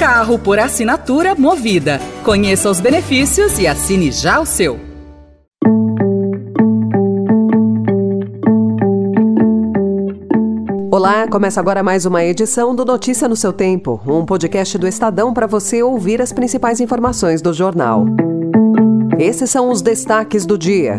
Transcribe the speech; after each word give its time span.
Carro 0.00 0.38
por 0.38 0.58
assinatura 0.58 1.34
movida. 1.34 2.00
Conheça 2.24 2.70
os 2.70 2.80
benefícios 2.80 3.58
e 3.58 3.66
assine 3.66 4.10
já 4.10 4.40
o 4.40 4.46
seu. 4.46 4.80
Olá, 10.90 11.28
começa 11.28 11.60
agora 11.60 11.82
mais 11.82 12.06
uma 12.06 12.24
edição 12.24 12.74
do 12.74 12.82
Notícia 12.82 13.28
no 13.28 13.36
seu 13.36 13.52
Tempo, 13.52 14.00
um 14.06 14.24
podcast 14.24 14.78
do 14.78 14.88
Estadão 14.88 15.34
para 15.34 15.46
você 15.46 15.82
ouvir 15.82 16.22
as 16.22 16.32
principais 16.32 16.80
informações 16.80 17.42
do 17.42 17.52
jornal. 17.52 18.06
Esses 19.18 19.50
são 19.50 19.68
os 19.68 19.82
destaques 19.82 20.46
do 20.46 20.56
dia. 20.56 20.96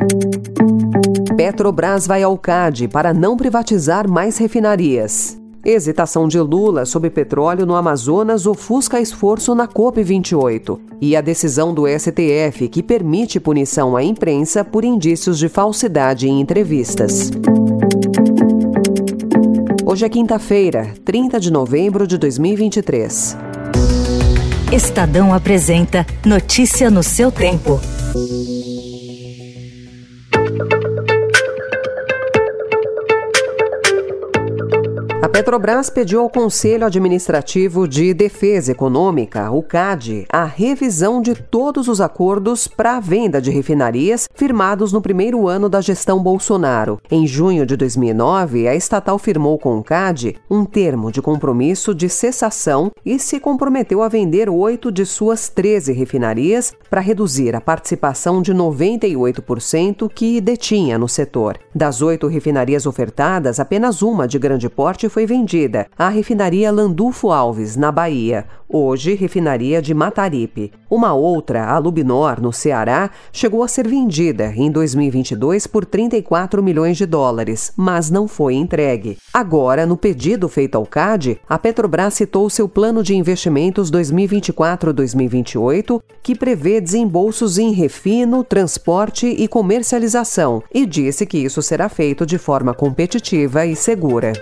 Petrobras 1.35 2.05
vai 2.05 2.21
ao 2.21 2.37
CAD 2.37 2.87
para 2.87 3.15
não 3.15 3.35
privatizar 3.35 4.07
mais 4.07 4.37
refinarias. 4.37 5.40
Hesitação 5.63 6.27
de 6.27 6.39
Lula 6.39 6.85
sobre 6.85 7.11
petróleo 7.11 7.67
no 7.67 7.75
Amazonas 7.75 8.47
ofusca 8.47 8.99
esforço 8.99 9.53
na 9.53 9.67
COP28. 9.67 10.79
E 10.99 11.15
a 11.15 11.21
decisão 11.21 11.73
do 11.73 11.83
STF 11.87 12.67
que 12.67 12.81
permite 12.81 13.39
punição 13.39 13.95
à 13.95 14.03
imprensa 14.03 14.63
por 14.65 14.83
indícios 14.83 15.37
de 15.37 15.47
falsidade 15.47 16.27
em 16.27 16.41
entrevistas. 16.41 17.31
Hoje 19.85 20.05
é 20.05 20.09
quinta-feira, 20.09 20.93
30 21.05 21.39
de 21.39 21.51
novembro 21.51 22.07
de 22.07 22.17
2023. 22.17 23.37
Estadão 24.71 25.33
apresenta 25.33 26.05
Notícia 26.25 26.89
no 26.89 27.03
seu 27.03 27.31
tempo. 27.31 27.79
Petrobras 35.31 35.89
pediu 35.89 36.19
ao 36.19 36.29
Conselho 36.29 36.85
Administrativo 36.85 37.87
de 37.87 38.13
Defesa 38.13 38.73
Econômica, 38.73 39.49
o 39.49 39.63
CAD, 39.63 40.25
a 40.29 40.43
revisão 40.43 41.21
de 41.21 41.33
todos 41.33 41.87
os 41.87 42.01
acordos 42.01 42.67
para 42.67 42.97
a 42.97 42.99
venda 42.99 43.41
de 43.41 43.49
refinarias 43.49 44.27
firmados 44.35 44.91
no 44.91 45.01
primeiro 45.01 45.47
ano 45.47 45.69
da 45.69 45.79
gestão 45.79 46.21
Bolsonaro. 46.21 46.99
Em 47.09 47.25
junho 47.25 47.65
de 47.65 47.77
2009, 47.77 48.67
a 48.67 48.75
estatal 48.75 49.17
firmou 49.17 49.57
com 49.57 49.77
o 49.77 49.83
CAD 49.83 50.35
um 50.49 50.65
termo 50.65 51.09
de 51.09 51.21
compromisso 51.21 51.95
de 51.95 52.09
cessação 52.09 52.91
e 53.05 53.17
se 53.17 53.39
comprometeu 53.39 54.03
a 54.03 54.09
vender 54.09 54.49
oito 54.49 54.91
de 54.91 55.05
suas 55.05 55.47
13 55.47 55.93
refinarias 55.93 56.73
para 56.89 56.99
reduzir 56.99 57.55
a 57.55 57.61
participação 57.61 58.41
de 58.41 58.53
98% 58.53 60.11
que 60.13 60.41
detinha 60.41 60.97
no 60.97 61.07
setor. 61.07 61.57
Das 61.73 62.01
oito 62.01 62.27
refinarias 62.27 62.85
ofertadas, 62.85 63.61
apenas 63.61 64.01
uma 64.01 64.27
de 64.27 64.37
grande 64.37 64.69
porte 64.69 65.07
foi 65.07 65.20
foi 65.21 65.27
vendida 65.27 65.85
à 65.95 66.09
refinaria 66.09 66.71
Landulfo 66.71 67.29
Alves, 67.29 67.75
na 67.75 67.91
Bahia, 67.91 68.47
hoje 68.67 69.13
refinaria 69.13 69.79
de 69.79 69.93
Mataripe. 69.93 70.71
Uma 70.89 71.13
outra, 71.13 71.65
a 71.65 71.77
Lubinor, 71.77 72.41
no 72.41 72.51
Ceará, 72.51 73.11
chegou 73.31 73.61
a 73.61 73.67
ser 73.67 73.87
vendida 73.87 74.51
em 74.55 74.71
2022 74.71 75.67
por 75.67 75.85
34 75.85 76.63
milhões 76.63 76.97
de 76.97 77.05
dólares, 77.05 77.71
mas 77.77 78.09
não 78.09 78.27
foi 78.27 78.55
entregue. 78.55 79.19
Agora, 79.31 79.85
no 79.85 79.95
pedido 79.95 80.49
feito 80.49 80.75
ao 80.75 80.87
CAD, 80.87 81.39
a 81.47 81.59
Petrobras 81.59 82.15
citou 82.15 82.49
seu 82.49 82.67
plano 82.67 83.03
de 83.03 83.15
investimentos 83.15 83.91
2024-2028, 83.91 86.01
que 86.23 86.33
prevê 86.33 86.81
desembolsos 86.81 87.59
em 87.59 87.71
refino, 87.71 88.43
transporte 88.43 89.27
e 89.27 89.47
comercialização, 89.47 90.63
e 90.73 90.83
disse 90.85 91.27
que 91.27 91.37
isso 91.37 91.61
será 91.61 91.87
feito 91.89 92.25
de 92.25 92.39
forma 92.39 92.73
competitiva 92.73 93.67
e 93.67 93.75
segura. 93.75 94.33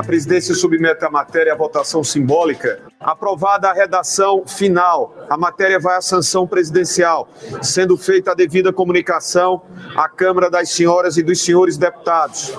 A 0.00 0.02
presidência 0.02 0.54
submete 0.54 1.04
a 1.04 1.10
matéria 1.10 1.52
à 1.52 1.54
votação 1.56 2.02
simbólica. 2.02 2.80
Aprovada 2.98 3.68
a 3.68 3.74
redação 3.74 4.44
final, 4.46 5.14
a 5.28 5.36
matéria 5.36 5.78
vai 5.78 5.98
à 5.98 6.00
sanção 6.00 6.46
presidencial, 6.46 7.28
sendo 7.60 7.98
feita 7.98 8.30
a 8.30 8.34
devida 8.34 8.72
comunicação 8.72 9.60
à 9.94 10.08
Câmara 10.08 10.50
das 10.50 10.70
Senhoras 10.70 11.18
e 11.18 11.22
dos 11.22 11.42
Senhores 11.42 11.76
Deputados. 11.76 12.50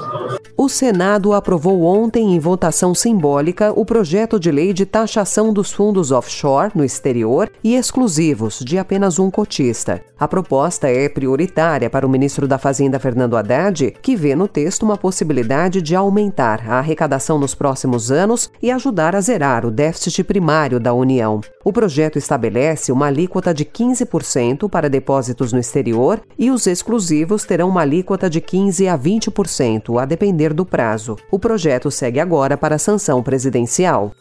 O 0.56 0.70
Senado 0.70 1.34
aprovou 1.34 1.82
ontem, 1.82 2.36
em 2.36 2.40
votação 2.40 2.94
simbólica, 2.94 3.74
o 3.76 3.84
projeto 3.84 4.40
de 4.40 4.52
lei 4.52 4.74
de 4.74 4.86
taxação 4.86 5.52
dos 5.52 5.72
fundos 5.72 6.12
offshore 6.12 6.72
no 6.76 6.86
exterior 6.86 7.52
e 7.64 7.76
exclusivos 7.76 8.60
de 8.60 8.78
apenas 8.78 9.18
um 9.18 9.32
cotista. 9.32 10.04
A 10.20 10.28
proposta 10.28 10.88
é 10.88 11.10
prioritária 11.10 11.90
para 11.90 12.06
o 12.06 12.10
ministro 12.10 12.48
da 12.48 12.60
Fazenda, 12.60 13.00
Fernando 13.00 13.36
Haddad, 13.36 13.96
que 14.04 14.16
vê 14.16 14.36
no 14.36 14.48
texto 14.48 14.84
uma 14.84 14.98
possibilidade 14.98 15.82
de 15.82 15.96
aumentar 15.96 16.64
a 16.70 16.78
arrecadação 16.78 17.31
nos 17.38 17.56
próximos 17.56 18.12
anos 18.12 18.50
e 18.62 18.72
ajudar 18.72 19.16
a 19.16 19.22
zerar 19.22 19.66
o 19.66 19.72
déficit 19.72 20.24
primário 20.24 20.80
da 20.80 20.94
União. 20.94 21.42
O 21.64 21.72
projeto 21.72 22.18
estabelece 22.18 22.92
uma 22.92 23.08
alíquota 23.08 23.53
de 23.53 23.66
15% 23.66 24.69
para 24.69 24.90
depósitos 24.90 25.53
no 25.53 25.59
exterior 25.59 26.22
e 26.38 26.52
os 26.52 26.68
exclusivos 26.68 27.44
terão 27.44 27.70
uma 27.70 27.81
alíquota 27.81 28.30
de 28.30 28.41
15% 28.41 28.88
a 28.88 28.97
20%, 28.97 30.02
a 30.02 30.06
depender 30.06 30.53
do 30.53 30.66
prazo. 30.66 31.16
O 31.31 31.40
projeto 31.40 31.90
segue 31.91 32.20
agora 32.20 32.58
para 32.58 32.75
a 32.75 32.80
sanção 32.80 33.22
presidencial. 33.22 34.12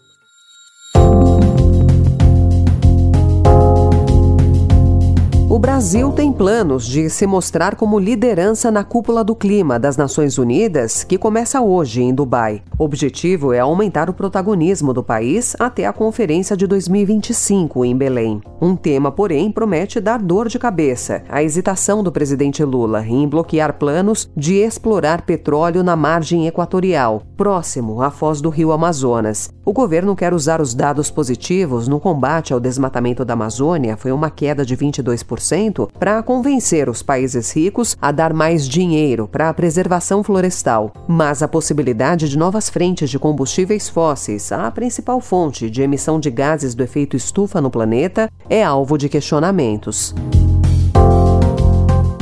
Brasil 5.80 6.12
tem 6.12 6.30
planos 6.30 6.84
de 6.86 7.08
se 7.08 7.26
mostrar 7.26 7.74
como 7.74 7.98
liderança 7.98 8.70
na 8.70 8.84
cúpula 8.84 9.24
do 9.24 9.34
clima 9.34 9.78
das 9.78 9.96
Nações 9.96 10.36
Unidas, 10.36 11.04
que 11.04 11.16
começa 11.16 11.58
hoje 11.62 12.02
em 12.02 12.12
Dubai. 12.12 12.62
O 12.78 12.84
objetivo 12.84 13.54
é 13.54 13.60
aumentar 13.60 14.10
o 14.10 14.12
protagonismo 14.12 14.92
do 14.92 15.02
país 15.02 15.56
até 15.58 15.86
a 15.86 15.92
conferência 15.92 16.54
de 16.54 16.66
2025 16.66 17.82
em 17.86 17.96
Belém. 17.96 18.42
Um 18.60 18.76
tema, 18.76 19.10
porém, 19.10 19.50
promete 19.50 20.00
dar 20.00 20.18
dor 20.18 20.48
de 20.48 20.58
cabeça: 20.58 21.22
a 21.30 21.42
hesitação 21.42 22.02
do 22.02 22.12
presidente 22.12 22.62
Lula 22.62 23.02
em 23.06 23.26
bloquear 23.26 23.78
planos 23.78 24.28
de 24.36 24.56
explorar 24.56 25.22
petróleo 25.22 25.82
na 25.82 25.96
margem 25.96 26.46
equatorial, 26.46 27.22
próximo 27.38 28.02
à 28.02 28.10
foz 28.10 28.42
do 28.42 28.50
rio 28.50 28.70
Amazonas. 28.70 29.48
O 29.64 29.72
governo 29.72 30.14
quer 30.14 30.34
usar 30.34 30.60
os 30.60 30.74
dados 30.74 31.10
positivos 31.10 31.88
no 31.88 31.98
combate 32.00 32.52
ao 32.52 32.60
desmatamento 32.60 33.24
da 33.24 33.32
Amazônia, 33.32 33.96
foi 33.96 34.12
uma 34.12 34.28
queda 34.28 34.62
de 34.62 34.76
22% 34.76 35.69
para 35.98 36.22
convencer 36.22 36.88
os 36.88 37.02
países 37.02 37.54
ricos 37.54 37.96
a 38.00 38.10
dar 38.10 38.32
mais 38.32 38.68
dinheiro 38.68 39.28
para 39.28 39.48
a 39.48 39.54
preservação 39.54 40.22
florestal. 40.22 40.92
Mas 41.06 41.42
a 41.42 41.48
possibilidade 41.48 42.28
de 42.28 42.38
novas 42.38 42.68
frentes 42.68 43.10
de 43.10 43.18
combustíveis 43.18 43.88
fósseis, 43.88 44.50
a 44.52 44.70
principal 44.70 45.20
fonte 45.20 45.70
de 45.70 45.82
emissão 45.82 46.18
de 46.18 46.30
gases 46.30 46.74
do 46.74 46.82
efeito 46.82 47.16
estufa 47.16 47.60
no 47.60 47.70
planeta, 47.70 48.30
é 48.48 48.62
alvo 48.62 48.98
de 48.98 49.08
questionamentos. 49.08 50.14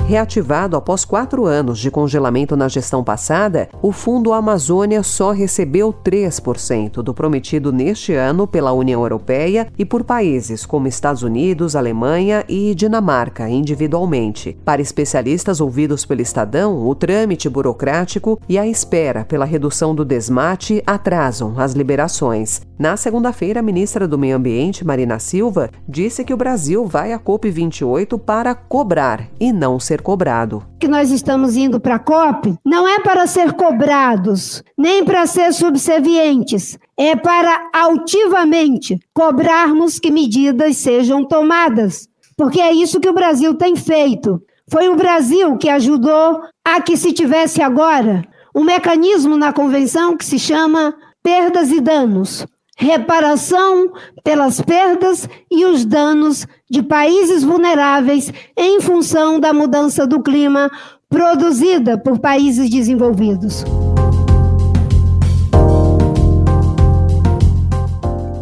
Reativado 0.08 0.74
após 0.74 1.04
quatro 1.04 1.44
anos 1.44 1.78
de 1.78 1.90
congelamento 1.90 2.56
na 2.56 2.66
gestão 2.66 3.04
passada, 3.04 3.68
o 3.82 3.92
Fundo 3.92 4.32
Amazônia 4.32 5.02
só 5.02 5.32
recebeu 5.32 5.92
3% 5.92 7.02
do 7.02 7.12
prometido 7.12 7.70
neste 7.70 8.14
ano 8.14 8.46
pela 8.46 8.72
União 8.72 9.02
Europeia 9.02 9.70
e 9.76 9.84
por 9.84 10.02
países 10.02 10.64
como 10.64 10.88
Estados 10.88 11.22
Unidos, 11.22 11.76
Alemanha 11.76 12.42
e 12.48 12.74
Dinamarca, 12.74 13.50
individualmente. 13.50 14.56
Para 14.64 14.80
especialistas 14.80 15.60
ouvidos 15.60 16.06
pelo 16.06 16.22
Estadão, 16.22 16.88
o 16.88 16.94
trâmite 16.94 17.46
burocrático 17.46 18.40
e 18.48 18.58
a 18.58 18.66
espera 18.66 19.26
pela 19.26 19.44
redução 19.44 19.94
do 19.94 20.06
desmate 20.06 20.82
atrasam 20.86 21.52
as 21.58 21.74
liberações. 21.74 22.62
Na 22.78 22.96
segunda-feira, 22.96 23.60
a 23.60 23.62
ministra 23.62 24.08
do 24.08 24.16
Meio 24.16 24.36
Ambiente, 24.36 24.86
Marina 24.86 25.18
Silva, 25.18 25.68
disse 25.86 26.24
que 26.24 26.32
o 26.32 26.36
Brasil 26.36 26.86
vai 26.86 27.12
à 27.12 27.18
COP28 27.18 28.18
para 28.18 28.54
cobrar 28.54 29.28
e 29.38 29.52
não 29.52 29.78
ser 29.78 29.97
ser 29.98 30.02
cobrado. 30.02 30.64
Que 30.78 30.88
nós 30.88 31.10
estamos 31.10 31.56
indo 31.56 31.80
para 31.80 31.96
a 31.96 31.98
COP 31.98 32.56
não 32.64 32.86
é 32.86 33.00
para 33.00 33.26
ser 33.26 33.52
cobrados, 33.52 34.62
nem 34.76 35.04
para 35.04 35.26
ser 35.26 35.52
subservientes, 35.52 36.78
é 36.96 37.16
para 37.16 37.68
altivamente 37.74 38.98
cobrarmos 39.12 39.98
que 39.98 40.10
medidas 40.10 40.76
sejam 40.76 41.24
tomadas, 41.24 42.08
porque 42.36 42.60
é 42.60 42.72
isso 42.72 43.00
que 43.00 43.08
o 43.08 43.14
Brasil 43.14 43.54
tem 43.54 43.76
feito. 43.76 44.40
Foi 44.70 44.88
o 44.88 44.96
Brasil 44.96 45.56
que 45.56 45.68
ajudou 45.68 46.40
a 46.64 46.80
que 46.80 46.96
se 46.96 47.12
tivesse 47.12 47.62
agora 47.62 48.22
um 48.54 48.64
mecanismo 48.64 49.36
na 49.36 49.52
convenção 49.52 50.16
que 50.16 50.24
se 50.24 50.38
chama 50.38 50.94
perdas 51.22 51.70
e 51.70 51.80
danos 51.80 52.46
reparação 52.78 53.92
pelas 54.22 54.60
perdas 54.60 55.28
e 55.50 55.66
os 55.66 55.84
danos 55.84 56.46
de 56.70 56.80
países 56.80 57.42
vulneráveis 57.42 58.32
em 58.56 58.80
função 58.80 59.40
da 59.40 59.52
mudança 59.52 60.06
do 60.06 60.22
clima 60.22 60.70
produzida 61.08 61.98
por 61.98 62.20
países 62.20 62.70
desenvolvidos. 62.70 63.64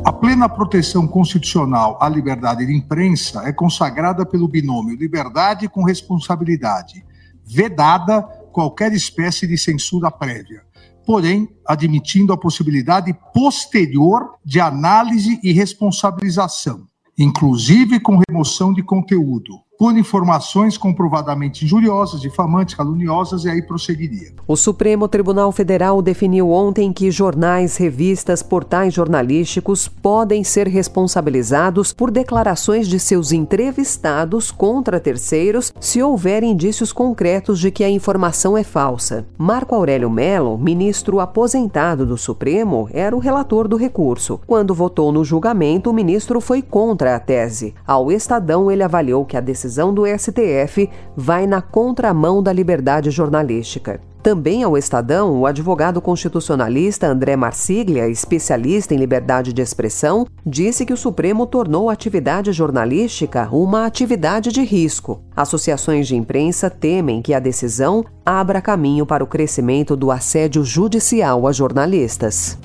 A 0.05 0.13
plena 0.13 0.51
proteção 0.51 1.09
constitucional 1.09 1.97
à 1.99 2.07
liberdade 2.07 2.67
de 2.67 2.77
imprensa 2.77 3.43
é 3.47 3.53
consagrada 3.55 4.27
pelo 4.27 4.47
binômio 4.47 4.97
liberdade 4.97 5.67
com 5.67 5.83
responsabilidade, 5.83 7.03
vedada 7.43 8.21
qualquer 8.53 8.93
espécie 8.93 9.47
de 9.47 9.57
censura 9.57 10.11
prévia 10.11 10.66
porém 11.07 11.49
admitindo 11.65 12.33
a 12.33 12.37
possibilidade 12.37 13.17
posterior 13.33 14.35
de 14.45 14.61
análise 14.61 15.39
e 15.43 15.53
responsabilização, 15.53 16.85
inclusive 17.17 18.01
com 18.01 18.21
remoção 18.29 18.75
de 18.75 18.83
conteúdo 18.83 19.66
por 19.79 19.97
informações 19.97 20.79
comprovadamente 20.79 21.65
injuriosas, 21.65 22.21
difamantes, 22.21 22.75
caluniosas, 22.75 23.45
e 23.45 23.51
aí 23.51 23.63
prosseguiria. 23.63 24.33
O 24.47 24.57
Supremo 24.57 25.07
Tribunal 25.07 25.53
Federal 25.53 26.01
definiu 26.01 26.51
ontem 26.51 26.93
que 26.93 27.11
jornais, 27.11 27.77
revistas, 27.77 28.43
portais 28.43 28.95
jornalísticos 28.95 29.89
podem 29.89 30.43
ser 30.43 30.67
responsabilizados 30.67 31.93
por 31.93 32.11
declarações 32.11 32.89
de 32.89 32.99
seus 32.99 33.33
entrevistados 33.33 34.51
contra 34.51 35.01
terceiros 35.01 35.73
se 35.79 36.03
houver 36.03 36.43
indícios 36.43 36.93
concretos 36.93 37.59
de 37.59 37.71
que 37.71 37.85
a 37.85 37.91
informação 37.91 38.57
é 38.57 38.65
falsa. 38.65 39.27
Marco 39.37 39.75
Aurélio 39.75 40.11
Melo, 40.11 40.57
ministro 40.57 41.21
aposentado 41.21 42.07
do 42.07 42.17
Supremo, 42.17 42.89
era 42.93 43.15
o 43.15 43.19
relator 43.19 43.69
do 43.69 43.77
recurso. 43.77 44.41
Quando 44.47 44.75
votou 44.75 45.13
no 45.13 45.25
julgamento, 45.25 45.91
o 45.91 45.95
ministro 45.95 46.41
foi 46.41 46.63
contra 46.63 47.15
a 47.15 47.21
tese. 47.21 47.75
Ao 47.87 48.11
Estadão, 48.11 48.71
ele 48.71 48.83
avaliou 48.83 49.25
que 49.25 49.37
a 49.37 49.41
decisão 49.41 49.66
decisão 49.67 49.93
do 49.93 50.05
STF 50.07 50.89
vai 51.17 51.47
na 51.47 51.61
contramão 51.61 52.43
da 52.43 52.53
liberdade 52.53 53.11
jornalística. 53.11 54.01
Também 54.23 54.65
ao 54.65 54.77
Estadão, 54.77 55.41
o 55.41 55.47
advogado 55.47 56.01
constitucionalista 56.01 57.07
André 57.07 57.37
Marsiglia, 57.37 58.09
especialista 58.09 58.93
em 58.93 58.97
liberdade 58.97 59.53
de 59.53 59.63
expressão, 59.63 60.27
disse 60.45 60.85
que 60.85 60.93
o 60.93 60.97
Supremo 60.97 61.47
tornou 61.47 61.89
a 61.89 61.93
atividade 61.93 62.53
jornalística 62.53 63.49
uma 63.53 63.87
atividade 63.87 64.51
de 64.51 64.63
risco. 64.65 65.23
Associações 65.37 66.09
de 66.09 66.17
imprensa 66.17 66.69
temem 66.69 67.23
que 67.23 67.35
a 67.35 67.39
decisão 67.39 68.05
abra 68.25 68.61
caminho 68.61 69.07
para 69.07 69.23
o 69.23 69.29
crescimento 69.29 69.95
do 69.95 70.11
assédio 70.11 70.65
judicial 70.65 71.47
a 71.47 71.53
jornalistas. 71.53 72.59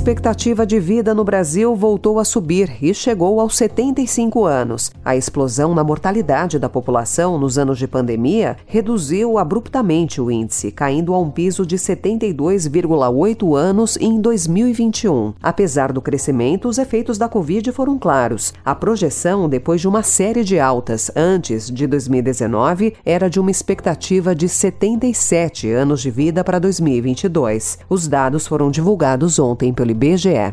Expectativa 0.00 0.64
de 0.64 0.80
vida 0.80 1.14
no 1.14 1.22
Brasil 1.22 1.76
voltou 1.76 2.18
a 2.18 2.24
subir 2.24 2.74
e 2.80 2.94
chegou 2.94 3.38
aos 3.38 3.54
75 3.58 4.46
anos. 4.46 4.90
A 5.04 5.14
explosão 5.14 5.74
na 5.74 5.84
mortalidade 5.84 6.58
da 6.58 6.70
população 6.70 7.38
nos 7.38 7.58
anos 7.58 7.78
de 7.78 7.86
pandemia 7.86 8.56
reduziu 8.64 9.36
abruptamente 9.36 10.18
o 10.18 10.30
índice, 10.30 10.72
caindo 10.72 11.12
a 11.12 11.18
um 11.18 11.30
piso 11.30 11.66
de 11.66 11.76
72,8 11.76 13.54
anos 13.54 13.98
em 14.00 14.18
2021. 14.18 15.34
Apesar 15.42 15.92
do 15.92 16.00
crescimento, 16.00 16.66
os 16.66 16.78
efeitos 16.78 17.18
da 17.18 17.28
Covid 17.28 17.70
foram 17.70 17.98
claros. 17.98 18.54
A 18.64 18.74
projeção, 18.74 19.50
depois 19.50 19.82
de 19.82 19.88
uma 19.88 20.02
série 20.02 20.42
de 20.42 20.58
altas 20.58 21.10
antes 21.14 21.70
de 21.70 21.86
2019, 21.86 22.94
era 23.04 23.28
de 23.28 23.38
uma 23.38 23.50
expectativa 23.50 24.34
de 24.34 24.48
77 24.48 25.70
anos 25.70 26.00
de 26.00 26.10
vida 26.10 26.42
para 26.42 26.58
2022. 26.58 27.80
Os 27.86 28.08
dados 28.08 28.46
foram 28.46 28.70
divulgados 28.70 29.38
ontem 29.38 29.50
ontem 29.60 29.74
pelo 29.94 30.12
IBGE. 30.12 30.52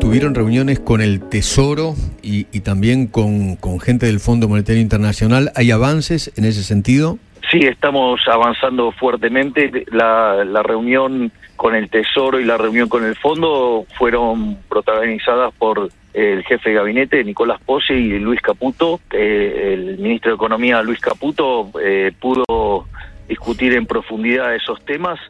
Tuvieron 0.00 0.34
reuniones 0.34 0.80
con 0.80 1.00
el 1.02 1.20
Tesoro 1.28 1.94
y, 2.22 2.46
y 2.52 2.60
también 2.60 3.06
con, 3.06 3.56
con 3.56 3.78
gente 3.78 4.06
del 4.06 4.20
Fondo 4.20 4.48
Monetario 4.48 4.80
Internacional. 4.80 5.52
¿Hay 5.54 5.70
avances 5.70 6.32
en 6.36 6.44
ese 6.44 6.62
sentido? 6.62 7.18
Sí, 7.50 7.60
estamos 7.60 8.20
avanzando 8.26 8.92
fuertemente. 8.92 9.70
La, 9.90 10.44
la, 10.44 10.62
reunión 10.62 11.30
con 11.56 11.74
el 11.74 11.88
Tesoro 11.88 12.40
y 12.40 12.44
la 12.44 12.56
reunión 12.56 12.88
con 12.88 13.04
el 13.04 13.16
Fondo 13.16 13.86
fueron 13.98 14.58
protagonizadas 14.68 15.52
por 15.54 15.90
el 16.14 16.42
jefe 16.44 16.70
de 16.70 16.76
gabinete, 16.76 17.24
Nicolás 17.24 17.60
Pose, 17.64 17.94
y 17.94 18.18
Luis 18.18 18.40
Caputo. 18.40 19.00
Eh, 19.12 19.74
el 19.74 19.98
ministro 19.98 20.30
de 20.30 20.36
Economía, 20.36 20.82
Luis 20.82 21.00
Caputo, 21.00 21.70
eh, 21.82 22.12
pudo 22.18 22.86
discutir 23.28 23.76
em 23.76 23.84
profundidade 23.84 24.56
esses 24.56 24.84
temas 24.84 25.20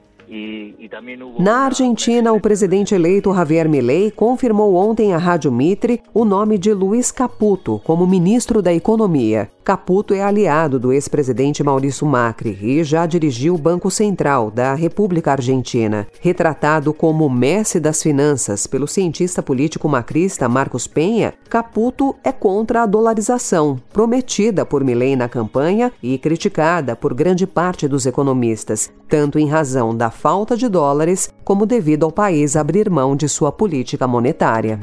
Na 1.38 1.64
Argentina, 1.64 2.32
o 2.32 2.40
presidente 2.40 2.94
eleito 2.94 3.32
Javier 3.32 3.68
Milei 3.68 4.10
confirmou 4.10 4.74
ontem 4.74 5.14
à 5.14 5.18
Rádio 5.18 5.50
Mitre 5.50 6.02
o 6.12 6.24
nome 6.24 6.58
de 6.58 6.72
Luiz 6.74 7.10
Caputo 7.10 7.80
como 7.84 8.06
ministro 8.06 8.60
da 8.60 8.72
Economia. 8.72 9.50
Caputo 9.64 10.14
é 10.14 10.22
aliado 10.22 10.80
do 10.80 10.94
ex-presidente 10.94 11.62
Maurício 11.62 12.06
Macri 12.06 12.58
e 12.62 12.82
já 12.82 13.04
dirigiu 13.04 13.54
o 13.54 13.58
Banco 13.58 13.90
Central 13.90 14.50
da 14.50 14.74
República 14.74 15.32
Argentina. 15.32 16.06
Retratado 16.20 16.94
como 16.94 17.28
Messi 17.28 17.78
das 17.78 18.02
Finanças 18.02 18.66
pelo 18.66 18.88
cientista 18.88 19.42
político 19.42 19.86
macrista 19.86 20.48
Marcos 20.48 20.86
Penha, 20.86 21.34
Caputo 21.50 22.16
é 22.24 22.32
contra 22.32 22.82
a 22.82 22.86
dolarização, 22.86 23.78
prometida 23.92 24.64
por 24.64 24.82
Milei 24.82 25.16
na 25.16 25.28
campanha 25.28 25.92
e 26.02 26.16
criticada 26.16 26.96
por 26.96 27.12
grande 27.12 27.46
parte 27.46 27.86
dos 27.86 28.06
economistas, 28.06 28.90
tanto 29.06 29.38
em 29.38 29.48
razão 29.48 29.94
da 29.94 30.10
falta 30.18 30.56
de 30.56 30.68
dólares 30.68 31.30
como 31.44 31.64
devido 31.64 32.04
ao 32.04 32.10
país 32.10 32.56
abrir 32.56 32.90
mão 32.90 33.14
de 33.14 33.28
sua 33.28 33.52
política 33.52 34.06
monetária 34.06 34.80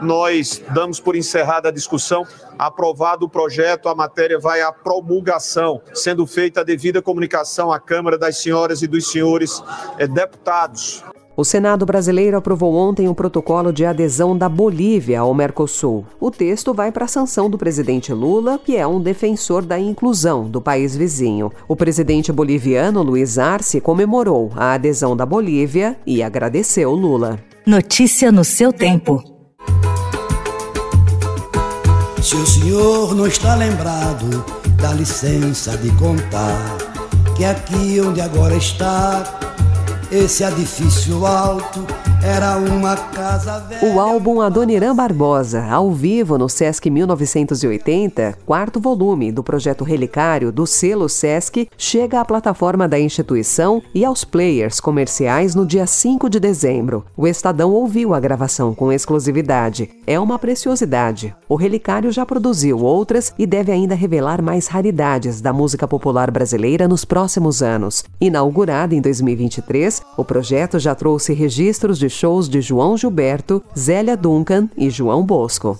nós 0.00 0.62
damos 0.72 0.98
por 0.98 1.14
encerrada 1.14 1.68
a 1.68 1.72
discussão. 1.72 2.26
Aprovado 2.58 3.26
o 3.26 3.28
projeto, 3.28 3.88
a 3.88 3.94
matéria 3.94 4.38
vai 4.38 4.62
à 4.62 4.72
promulgação, 4.72 5.82
sendo 5.92 6.26
feita 6.26 6.62
a 6.62 6.64
devida 6.64 7.02
comunicação 7.02 7.70
à 7.70 7.78
Câmara 7.78 8.16
das 8.16 8.38
senhoras 8.38 8.82
e 8.82 8.86
dos 8.86 9.10
senhores 9.10 9.62
eh, 9.98 10.06
deputados. 10.06 11.04
O 11.40 11.44
Senado 11.44 11.86
brasileiro 11.86 12.36
aprovou 12.36 12.74
ontem 12.74 13.08
o 13.08 13.14
protocolo 13.14 13.72
de 13.72 13.86
adesão 13.86 14.36
da 14.36 14.46
Bolívia 14.46 15.20
ao 15.20 15.32
Mercosul. 15.32 16.04
O 16.20 16.30
texto 16.30 16.74
vai 16.74 16.92
para 16.92 17.06
a 17.06 17.08
sanção 17.08 17.48
do 17.48 17.56
presidente 17.56 18.12
Lula, 18.12 18.60
que 18.62 18.76
é 18.76 18.86
um 18.86 19.00
defensor 19.00 19.64
da 19.64 19.78
inclusão 19.78 20.50
do 20.50 20.60
país 20.60 20.94
vizinho. 20.94 21.50
O 21.66 21.74
presidente 21.74 22.30
boliviano 22.30 23.02
Luiz 23.02 23.38
Arce 23.38 23.80
comemorou 23.80 24.52
a 24.54 24.74
adesão 24.74 25.16
da 25.16 25.24
Bolívia 25.24 25.96
e 26.06 26.22
agradeceu 26.22 26.92
Lula. 26.92 27.38
Notícia 27.66 28.30
no 28.30 28.44
seu 28.44 28.70
tempo. 28.70 29.24
Se 32.22 32.36
o 32.36 32.46
senhor 32.46 33.14
não 33.14 33.26
está 33.26 33.54
lembrado, 33.54 34.44
dá 34.78 34.92
licença 34.92 35.74
de 35.78 35.90
contar 35.92 36.76
que 37.34 37.46
aqui 37.46 37.98
onde 38.02 38.20
agora 38.20 38.54
está, 38.54 39.49
esse 40.10 40.42
edifício 40.42 41.24
alto 41.24 41.86
era 42.22 42.58
uma 42.58 42.96
casa 42.96 43.60
velha. 43.60 43.94
O 43.94 43.98
álbum 43.98 44.42
Adoniran 44.42 44.94
Barbosa, 44.94 45.64
ao 45.64 45.90
vivo 45.90 46.36
no 46.36 46.50
Sesc 46.50 46.90
1980, 46.90 48.38
quarto 48.44 48.78
volume 48.78 49.32
do 49.32 49.42
projeto 49.42 49.84
Relicário 49.84 50.52
do 50.52 50.66
selo 50.66 51.08
Sesc, 51.08 51.68
chega 51.78 52.20
à 52.20 52.24
plataforma 52.24 52.86
da 52.86 53.00
instituição 53.00 53.82
e 53.94 54.04
aos 54.04 54.22
players 54.22 54.80
comerciais 54.80 55.54
no 55.54 55.64
dia 55.64 55.86
5 55.86 56.28
de 56.28 56.38
dezembro. 56.38 57.04
O 57.16 57.26
Estadão 57.26 57.72
ouviu 57.72 58.12
a 58.12 58.20
gravação 58.20 58.74
com 58.74 58.92
exclusividade. 58.92 59.90
É 60.06 60.20
uma 60.20 60.38
preciosidade. 60.38 61.34
O 61.48 61.56
Relicário 61.56 62.12
já 62.12 62.26
produziu 62.26 62.80
outras 62.80 63.32
e 63.38 63.46
deve 63.46 63.72
ainda 63.72 63.94
revelar 63.94 64.42
mais 64.42 64.66
raridades 64.66 65.40
da 65.40 65.52
música 65.52 65.88
popular 65.88 66.30
brasileira 66.30 66.86
nos 66.86 67.04
próximos 67.04 67.62
anos. 67.62 68.04
Inaugurado 68.20 68.94
em 68.94 69.00
2023, 69.00 70.02
o 70.18 70.24
projeto 70.24 70.78
já 70.78 70.94
trouxe 70.94 71.32
registros 71.32 71.98
de 71.98 72.09
shows 72.10 72.48
de 72.48 72.60
João 72.60 72.96
Gilberto, 72.96 73.62
Zélia 73.78 74.16
Duncan 74.16 74.68
e 74.76 74.90
João 74.90 75.24
Bosco. 75.24 75.78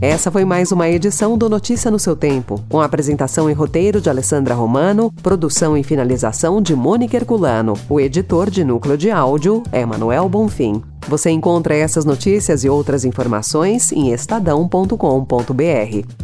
Essa 0.00 0.30
foi 0.30 0.46
mais 0.46 0.72
uma 0.72 0.88
edição 0.88 1.36
do 1.36 1.46
Notícia 1.46 1.90
no 1.90 1.98
seu 1.98 2.16
Tempo, 2.16 2.58
com 2.70 2.80
apresentação 2.80 3.50
e 3.50 3.52
roteiro 3.52 4.00
de 4.00 4.08
Alessandra 4.08 4.54
Romano, 4.54 5.12
produção 5.22 5.76
e 5.76 5.82
finalização 5.82 6.62
de 6.62 6.74
Mônica 6.74 7.18
Herculano. 7.18 7.74
O 7.86 8.00
editor 8.00 8.48
de 8.48 8.64
núcleo 8.64 8.96
de 8.96 9.10
áudio 9.10 9.62
é 9.70 9.84
Manuel 9.84 10.26
Bonfim. 10.26 10.82
Você 11.06 11.28
encontra 11.28 11.76
essas 11.76 12.06
notícias 12.06 12.64
e 12.64 12.68
outras 12.68 13.04
informações 13.04 13.92
em 13.92 14.10
estadão.com.br. 14.10 14.94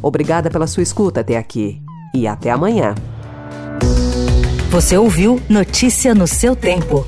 Obrigada 0.01 0.51
pela 0.51 0.67
sua 0.67 0.83
escuta 0.83 1.21
até 1.21 1.37
aqui 1.37 1.86
e 2.17 2.27
até 2.27 2.51
amanhã. 2.51 2.95
Você 4.71 4.97
ouviu 4.97 5.41
Notícia 5.49 6.15
no 6.15 6.27
seu 6.27 6.55
tempo. 6.55 7.07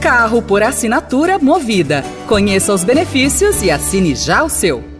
Carro 0.00 0.40
por 0.40 0.62
assinatura 0.62 1.38
movida. 1.38 2.04
Conheça 2.26 2.72
os 2.72 2.84
benefícios 2.84 3.62
e 3.62 3.70
assine 3.70 4.14
já 4.14 4.42
o 4.42 4.48
seu. 4.48 4.95